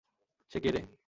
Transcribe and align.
সে 0.51 0.57
কে 0.59 0.69
রে? 0.71 0.81